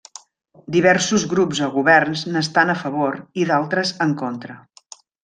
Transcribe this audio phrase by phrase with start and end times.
[0.75, 3.13] Diversos grups o governs n'estan a favor
[3.43, 4.57] i d'altres en contra.